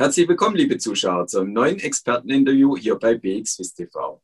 Herzlich 0.00 0.28
willkommen, 0.28 0.54
liebe 0.54 0.78
Zuschauer, 0.78 1.26
zum 1.26 1.52
neuen 1.52 1.80
Experteninterview 1.80 2.76
hier 2.76 2.94
bei 2.94 3.16
BXWIS 3.16 3.74
TV. 3.74 4.22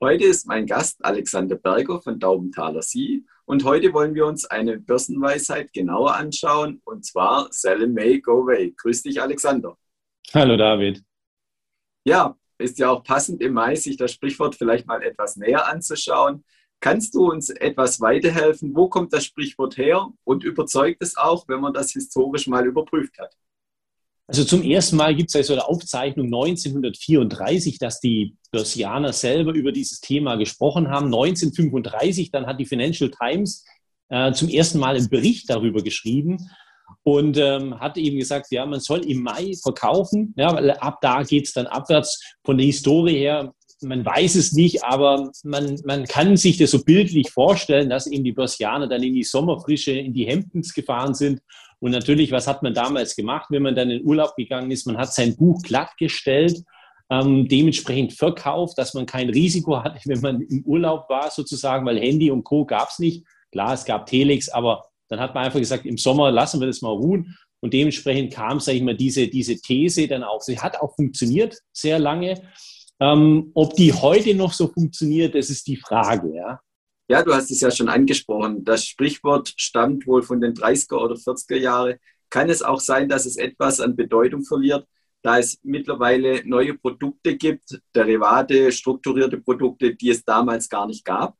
Heute 0.00 0.24
ist 0.24 0.48
mein 0.48 0.66
Gast 0.66 0.98
Alexander 1.04 1.54
Berger 1.54 2.00
von 2.00 2.18
Daubenthaler 2.18 2.82
Sie 2.82 3.24
und 3.44 3.62
heute 3.62 3.92
wollen 3.92 4.16
wir 4.16 4.26
uns 4.26 4.46
eine 4.46 4.80
Börsenweisheit 4.80 5.72
genauer 5.72 6.16
anschauen 6.16 6.82
und 6.84 7.04
zwar 7.04 7.46
Sell 7.52 7.82
in 7.82 7.94
May, 7.94 8.20
Go 8.20 8.42
Away. 8.42 8.74
Grüß 8.76 9.02
dich, 9.02 9.22
Alexander. 9.22 9.78
Hallo, 10.34 10.56
David. 10.56 11.04
Ja, 12.04 12.36
ist 12.58 12.80
ja 12.80 12.90
auch 12.90 13.04
passend 13.04 13.40
im 13.42 13.52
Mai, 13.52 13.76
sich 13.76 13.96
das 13.96 14.10
Sprichwort 14.10 14.56
vielleicht 14.56 14.88
mal 14.88 15.04
etwas 15.04 15.36
näher 15.36 15.68
anzuschauen. 15.68 16.42
Kannst 16.80 17.14
du 17.14 17.30
uns 17.30 17.48
etwas 17.48 18.00
weiterhelfen? 18.00 18.74
Wo 18.74 18.88
kommt 18.88 19.12
das 19.12 19.24
Sprichwort 19.24 19.76
her 19.76 20.08
und 20.24 20.42
überzeugt 20.42 21.00
es 21.00 21.16
auch, 21.16 21.46
wenn 21.46 21.60
man 21.60 21.72
das 21.72 21.92
historisch 21.92 22.48
mal 22.48 22.66
überprüft 22.66 23.20
hat? 23.20 23.36
Also 24.28 24.44
zum 24.44 24.62
ersten 24.62 24.96
Mal 24.96 25.14
gibt 25.14 25.28
es 25.28 25.34
ja 25.34 25.42
so 25.42 25.52
eine 25.52 25.66
Aufzeichnung 25.66 26.26
1934, 26.26 27.78
dass 27.78 28.00
die 28.00 28.36
Börsianer 28.50 29.12
selber 29.12 29.52
über 29.52 29.72
dieses 29.72 30.00
Thema 30.00 30.36
gesprochen 30.36 30.88
haben. 30.88 31.06
1935, 31.06 32.30
dann 32.30 32.46
hat 32.46 32.60
die 32.60 32.66
Financial 32.66 33.10
Times 33.10 33.64
äh, 34.08 34.32
zum 34.32 34.48
ersten 34.48 34.78
Mal 34.78 34.96
einen 34.96 35.08
Bericht 35.08 35.50
darüber 35.50 35.82
geschrieben 35.82 36.50
und 37.02 37.36
ähm, 37.36 37.78
hat 37.80 37.98
eben 37.98 38.18
gesagt, 38.18 38.46
ja, 38.50 38.64
man 38.64 38.80
soll 38.80 39.00
im 39.06 39.22
Mai 39.22 39.52
verkaufen, 39.60 40.34
ja, 40.36 40.52
weil 40.54 40.70
ab 40.72 40.98
da 41.00 41.22
geht 41.22 41.46
es 41.46 41.52
dann 41.52 41.66
abwärts. 41.66 42.36
Von 42.44 42.58
der 42.58 42.66
Historie 42.66 43.16
her, 43.16 43.52
man 43.82 44.04
weiß 44.04 44.34
es 44.34 44.52
nicht, 44.52 44.84
aber 44.84 45.30
man, 45.44 45.78
man 45.84 46.04
kann 46.04 46.36
sich 46.36 46.58
das 46.58 46.70
so 46.70 46.82
bildlich 46.82 47.30
vorstellen, 47.30 47.90
dass 47.90 48.06
eben 48.06 48.24
die 48.24 48.32
Börsianer 48.32 48.88
dann 48.88 49.02
in 49.02 49.14
die 49.14 49.24
Sommerfrische, 49.24 49.92
in 49.92 50.12
die 50.12 50.26
Hemdens 50.26 50.74
gefahren 50.74 51.14
sind 51.14 51.40
und 51.82 51.90
natürlich, 51.90 52.30
was 52.30 52.46
hat 52.46 52.62
man 52.62 52.74
damals 52.74 53.16
gemacht, 53.16 53.46
wenn 53.50 53.62
man 53.62 53.74
dann 53.74 53.90
in 53.90 54.04
Urlaub 54.04 54.36
gegangen 54.36 54.70
ist? 54.70 54.86
Man 54.86 54.98
hat 54.98 55.12
sein 55.12 55.34
Buch 55.34 55.60
glattgestellt, 55.62 56.62
ähm, 57.10 57.48
dementsprechend 57.48 58.12
verkauft, 58.12 58.78
dass 58.78 58.94
man 58.94 59.04
kein 59.04 59.28
Risiko 59.28 59.82
hatte, 59.82 59.98
wenn 60.04 60.20
man 60.20 60.40
im 60.42 60.62
Urlaub 60.64 61.10
war, 61.10 61.28
sozusagen, 61.32 61.84
weil 61.84 61.98
Handy 61.98 62.30
und 62.30 62.44
Co. 62.44 62.64
gab 62.64 62.90
es 62.90 63.00
nicht. 63.00 63.26
Klar, 63.50 63.74
es 63.74 63.84
gab 63.84 64.06
Telex, 64.06 64.48
aber 64.48 64.84
dann 65.08 65.18
hat 65.18 65.34
man 65.34 65.44
einfach 65.44 65.58
gesagt, 65.58 65.84
im 65.84 65.98
Sommer 65.98 66.30
lassen 66.30 66.60
wir 66.60 66.68
das 66.68 66.82
mal 66.82 66.90
ruhen. 66.90 67.36
Und 67.58 67.74
dementsprechend 67.74 68.32
kam, 68.32 68.60
sage 68.60 68.78
ich 68.78 68.84
mal, 68.84 68.96
diese, 68.96 69.26
diese 69.26 69.60
These 69.60 70.06
dann 70.06 70.22
auch. 70.22 70.40
Sie 70.40 70.60
hat 70.60 70.80
auch 70.80 70.94
funktioniert 70.94 71.58
sehr 71.72 71.98
lange. 71.98 72.42
Ähm, 73.02 73.50
ob 73.54 73.74
die 73.74 73.92
heute 73.92 74.32
noch 74.36 74.52
so 74.52 74.68
funktioniert, 74.68 75.34
das 75.34 75.50
ist 75.50 75.66
die 75.66 75.76
Frage. 75.76 76.36
Ja? 76.36 76.60
Ja, 77.08 77.24
du 77.24 77.34
hast 77.34 77.50
es 77.50 77.60
ja 77.60 77.72
schon 77.72 77.88
angesprochen. 77.88 78.64
Das 78.64 78.84
Sprichwort 78.84 79.52
stammt 79.56 80.06
wohl 80.06 80.22
von 80.22 80.40
den 80.40 80.54
30er 80.54 80.96
oder 80.98 81.16
40er 81.16 81.56
Jahren. 81.56 81.96
Kann 82.30 82.48
es 82.48 82.62
auch 82.62 82.78
sein, 82.78 83.08
dass 83.08 83.26
es 83.26 83.36
etwas 83.36 83.80
an 83.80 83.96
Bedeutung 83.96 84.44
verliert, 84.44 84.86
da 85.22 85.38
es 85.38 85.58
mittlerweile 85.64 86.46
neue 86.46 86.74
Produkte 86.74 87.36
gibt, 87.36 87.80
Derivate, 87.92 88.70
strukturierte 88.70 89.40
Produkte, 89.40 89.96
die 89.96 90.10
es 90.10 90.24
damals 90.24 90.68
gar 90.68 90.86
nicht 90.86 91.04
gab? 91.04 91.36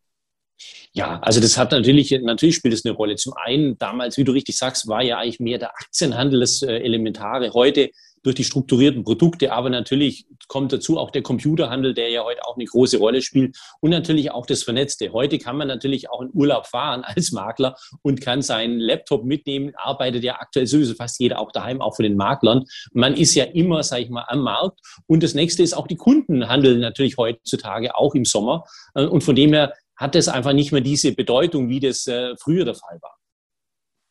Ja, 0.93 1.21
also 1.21 1.41
das 1.41 1.57
hat 1.57 1.73
natürlich, 1.73 2.11
natürlich 2.23 2.57
spielt 2.57 2.75
es 2.75 2.85
eine 2.85 2.95
Rolle. 2.95 3.17
Zum 3.17 3.33
einen, 3.43 3.79
damals, 3.79 4.19
wie 4.19 4.25
du 4.25 4.33
richtig 4.33 4.59
sagst, 4.59 4.89
war 4.89 5.03
ja 5.03 5.19
eigentlich 5.19 5.41
mehr 5.41 5.59
der 5.59 5.71
Aktienhandel 5.71 6.41
das 6.41 6.63
äh, 6.63 6.77
Elementare. 6.79 7.53
Heute 7.55 7.91
durch 8.23 8.37
die 8.37 8.45
strukturierten 8.45 9.03
Produkte, 9.03 9.53
aber 9.53 9.69
natürlich 9.69 10.27
kommt 10.49 10.73
dazu 10.73 10.99
auch 10.99 11.11
der 11.11 11.23
Computerhandel, 11.23 11.95
der 11.95 12.11
ja 12.11 12.25
heute 12.25 12.45
auch 12.45 12.57
eine 12.57 12.65
große 12.65 12.99
Rolle 12.99 13.21
spielt 13.23 13.57
und 13.81 13.91
natürlich 13.91 14.31
auch 14.31 14.47
das 14.47 14.63
Vernetzte. 14.63 15.13
Heute 15.13 15.39
kann 15.39 15.57
man 15.57 15.69
natürlich 15.69 16.09
auch 16.11 16.21
in 16.21 16.31
Urlaub 16.33 16.67
fahren 16.67 17.03
als 17.05 17.33
Makler 17.33 17.77
und 18.03 18.21
kann 18.21 18.43
seinen 18.43 18.79
Laptop 18.79 19.25
mitnehmen, 19.25 19.73
arbeitet 19.77 20.23
ja 20.23 20.37
aktuell 20.41 20.67
sowieso 20.67 20.95
fast 20.95 21.19
jeder 21.21 21.41
auch 21.41 21.53
daheim, 21.53 21.81
auch 21.81 21.97
von 21.97 22.05
den 22.05 22.17
Maklern. 22.17 22.65
Man 22.93 23.15
ist 23.15 23.35
ja 23.35 23.45
immer, 23.45 23.83
sage 23.83 24.03
ich 24.03 24.11
mal, 24.11 24.25
am 24.29 24.43
Markt 24.43 24.79
und 25.07 25.23
das 25.23 25.35
nächste 25.35 25.63
ist 25.63 25.75
auch 25.75 25.87
die 25.87 25.97
Kunden 25.97 26.49
handeln 26.49 26.81
natürlich 26.81 27.17
heutzutage 27.17 27.95
auch 27.97 28.15
im 28.15 28.25
Sommer 28.25 28.65
äh, 28.95 29.05
und 29.05 29.23
von 29.23 29.35
dem 29.35 29.53
her 29.53 29.73
hat 30.03 30.17
es 30.17 30.27
einfach 30.27 30.53
nicht 30.53 30.73
mehr 30.73 30.81
diese 30.81 31.13
Bedeutung, 31.13 31.69
wie 31.69 31.79
das 31.79 32.09
äh, 32.09 32.37
früher 32.37 32.65
der 32.65 32.75
Fall 32.75 32.99
war. 33.01 33.17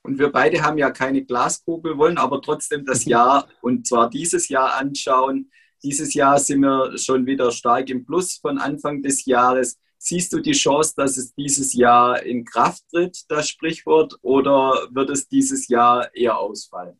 Und 0.03 0.18
wir 0.18 0.31
beide 0.31 0.63
haben 0.63 0.78
ja 0.78 0.90
keine 0.90 1.24
Glaskugel, 1.24 1.97
wollen 1.97 2.18
aber 2.18 2.41
trotzdem 2.41 2.85
das 2.85 3.06
Jahr 3.06 3.47
und 3.62 3.85
zwar 3.85 4.09
dieses 4.09 4.47
Jahr 4.47 4.75
anschauen. 4.75 5.51
Dieses 5.84 6.13
Jahr 6.13 6.40
sind 6.40 6.62
wir 6.62 6.97
schon 6.97 7.25
wieder 7.25 7.51
stark 7.51 7.90
im 7.90 8.06
Plus 8.06 8.38
von 8.38 8.57
Anfang 8.57 9.03
des 9.03 9.25
Jahres. 9.25 9.78
Siehst 9.97 10.31
du 10.34 10.40
die 10.40 10.53
Chance, 10.53 10.94
dass 10.96 11.18
es 11.18 11.35
dieses 11.35 11.74
Jahr 11.74 12.24
in 12.24 12.46
Kraft 12.46 12.84
tritt, 12.90 13.19
das 13.28 13.50
Sprichwort, 13.50 14.16
oder 14.22 14.88
wird 14.91 15.09
es 15.12 15.28
dieses 15.28 15.68
Jahr 15.68 16.16
eher 16.16 16.40
ausfallen? 16.40 17.00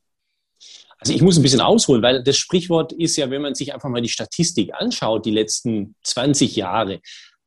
Also 1.00 1.14
ich 1.14 1.22
muss 1.24 1.38
ein 1.38 1.42
bisschen 1.42 1.62
ausholen, 1.62 2.04
weil 2.04 2.22
das 2.24 2.38
Sprichwort 2.38 2.94
ist 2.94 3.16
ja, 3.16 3.32
wenn 3.32 3.42
man 3.42 3.56
sich 3.56 3.74
einfach 3.74 3.90
mal 3.90 4.02
die 4.02 4.10
Statistik 4.10 4.72
anschaut, 4.76 5.26
die 5.26 5.32
letzten 5.32 5.96
20 6.04 6.56
Jahre, 6.56 7.02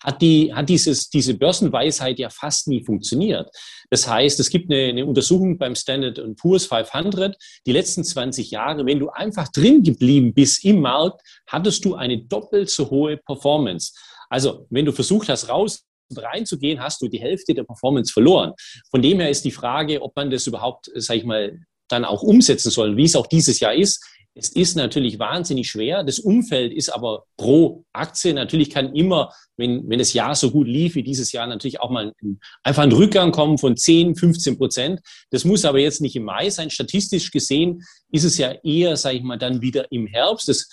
hat, 0.04 0.20
die, 0.22 0.54
hat 0.54 0.69
dieses, 0.69 1.09
diese 1.09 1.34
Börsenweisheit 1.34 2.19
ja 2.19 2.28
fast 2.28 2.69
nie 2.69 2.84
funktioniert. 2.84 3.50
Das 3.91 4.06
heißt, 4.06 4.38
es 4.38 4.50
gibt 4.50 4.70
eine, 4.70 4.91
eine 4.91 5.06
Untersuchung 5.06 5.59
beim 5.59 5.75
Standard 5.75 6.20
Poor's 6.37 6.66
500. 6.66 7.37
Die 7.66 7.72
letzten 7.72 8.04
20 8.04 8.50
Jahre, 8.50 8.84
wenn 8.87 9.00
du 9.00 9.09
einfach 9.09 9.48
drin 9.48 9.82
geblieben 9.82 10.34
bist 10.34 10.65
im 10.65 10.81
Markt, 10.81 11.22
hattest 11.48 11.84
du 11.84 11.94
eine 11.94 12.22
doppelt 12.22 12.70
so 12.70 12.91
hohe 12.91 13.16
Performance. 13.16 13.92
Also, 14.28 14.66
wenn 14.70 14.84
du 14.84 14.92
versucht 14.92 15.28
hast, 15.28 15.48
raus 15.48 15.84
reinzugehen, 16.15 16.81
hast 16.81 17.00
du 17.00 17.09
die 17.09 17.21
Hälfte 17.21 17.54
der 17.54 17.65
Performance 17.65 18.12
verloren. 18.12 18.53
Von 18.91 19.00
dem 19.00 19.21
her 19.21 19.31
ist 19.31 19.44
die 19.44 19.50
Frage, 19.50 20.03
ob 20.03 20.15
man 20.15 20.31
das 20.31 20.47
überhaupt, 20.47 20.91
sag 20.94 21.16
ich 21.16 21.25
mal, 21.25 21.59
dann 21.88 22.04
auch 22.04 22.22
umsetzen 22.22 22.71
soll, 22.71 22.97
wie 22.97 23.04
es 23.04 23.16
auch 23.16 23.26
dieses 23.26 23.60
Jahr 23.60 23.75
ist. 23.75 24.04
Es 24.37 24.49
ist 24.49 24.75
natürlich 24.77 25.21
wahnsinnig 25.21 25.71
schwer. 25.71 26.03
Das 26.03 26.19
Umfeld 26.19 26.72
ist 26.72 26.89
aber 26.89 27.25
pro 27.37 27.84
Aktie. 27.93 28.34
Natürlich 28.34 28.69
kann 28.71 28.93
immer, 28.95 29.33
wenn, 29.56 29.89
wenn 29.89 30.00
das 30.00 30.12
Jahr 30.12 30.34
so 30.34 30.50
gut 30.50 30.67
lief 30.67 30.97
wie 30.97 31.05
dieses 31.05 31.31
Jahr, 31.31 31.47
natürlich 31.47 31.81
auch 31.81 31.91
mal 31.91 32.12
ein, 32.21 32.41
einfach 32.65 32.83
ein 32.83 32.91
Rückgang 32.91 33.31
kommen 33.31 33.59
von 33.59 33.77
10, 33.77 34.17
15 34.17 34.59
Prozent. 34.59 35.00
Das 35.31 35.45
muss 35.45 35.65
aber 35.65 35.78
jetzt 35.78 36.00
nicht 36.00 36.17
im 36.17 36.25
Mai 36.25 36.50
sein. 36.50 36.71
Statistisch 36.71 37.31
gesehen 37.31 37.84
ist 38.11 38.25
es 38.25 38.37
ja 38.37 38.50
eher, 38.65 38.97
sage 38.97 39.19
ich 39.19 39.22
mal, 39.22 39.39
dann 39.39 39.62
wieder 39.62 39.91
im 39.93 40.09
Herbst. 40.09 40.49
Es 40.49 40.69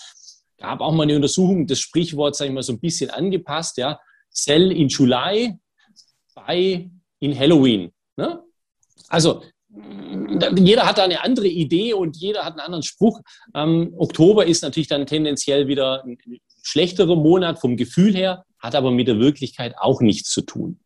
gab 0.58 0.82
auch 0.82 0.92
mal 0.92 1.04
eine 1.04 1.16
Untersuchung, 1.16 1.68
das 1.68 1.80
Sprichwort, 1.80 2.36
sage 2.36 2.50
ich 2.50 2.56
mal, 2.56 2.64
so 2.64 2.74
ein 2.74 2.80
bisschen 2.80 3.12
angepasst. 3.12 3.78
Ja, 3.78 4.00
Sell 4.32 4.72
in 4.72 4.88
July, 4.88 5.56
Buy 6.34 6.90
in 7.20 7.38
Halloween. 7.38 7.92
Ne? 8.18 8.44
Also 9.08 9.44
jeder 10.58 10.86
hat 10.86 10.98
da 10.98 11.04
eine 11.04 11.24
andere 11.24 11.48
Idee 11.48 11.94
und 11.94 12.18
jeder 12.18 12.44
hat 12.44 12.54
einen 12.54 12.60
anderen 12.60 12.84
Spruch. 12.84 13.22
Ähm, 13.56 13.94
Oktober 13.98 14.46
ist 14.46 14.64
natürlich 14.64 14.90
dann 14.90 15.06
tendenziell 15.06 15.68
wieder 15.68 16.04
ein 16.04 16.18
schlechterer 16.64 17.16
Monat 17.16 17.60
vom 17.60 17.78
Gefühl 17.78 18.14
her, 18.16 18.46
hat 18.60 18.76
aber 18.76 18.92
mit 18.92 19.08
der 19.08 19.20
Wirklichkeit 19.20 19.76
auch 19.78 20.02
nichts 20.02 20.30
zu 20.32 20.42
tun. 20.42 20.80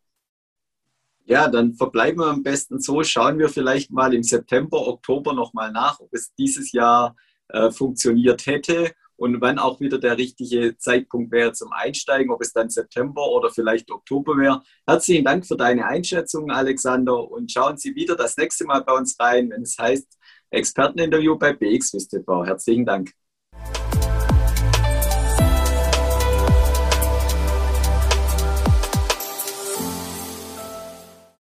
Ja, 1.24 1.48
dann 1.48 1.74
verbleiben 1.74 2.20
wir 2.20 2.28
am 2.28 2.44
besten 2.44 2.80
so. 2.80 3.02
Schauen 3.02 3.38
wir 3.38 3.48
vielleicht 3.48 3.90
mal 3.90 4.14
im 4.14 4.22
September, 4.22 4.86
Oktober 4.86 5.32
nochmal 5.32 5.72
nach, 5.72 5.98
ob 5.98 6.12
es 6.12 6.32
dieses 6.34 6.70
Jahr 6.70 7.16
äh, 7.48 7.70
funktioniert 7.72 8.46
hätte 8.46 8.92
und 9.16 9.40
wann 9.40 9.58
auch 9.58 9.80
wieder 9.80 9.98
der 9.98 10.18
richtige 10.18 10.76
Zeitpunkt 10.78 11.32
wäre 11.32 11.52
zum 11.52 11.72
Einsteigen, 11.72 12.30
ob 12.30 12.42
es 12.42 12.52
dann 12.52 12.70
September 12.70 13.26
oder 13.30 13.50
vielleicht 13.50 13.90
Oktober 13.90 14.36
wäre. 14.36 14.62
Herzlichen 14.86 15.24
Dank 15.24 15.46
für 15.46 15.56
deine 15.56 15.86
Einschätzung, 15.86 16.50
Alexander, 16.50 17.30
und 17.30 17.50
schauen 17.50 17.76
Sie 17.76 17.94
wieder 17.94 18.16
das 18.16 18.36
nächste 18.36 18.64
Mal 18.64 18.84
bei 18.84 18.92
uns 18.92 19.18
rein, 19.18 19.50
wenn 19.50 19.62
es 19.62 19.76
heißt 19.78 20.18
Experteninterview 20.50 21.36
bei 21.36 21.52
BXWIST. 21.52 22.18
Herzlichen 22.26 22.86
Dank. 22.86 23.25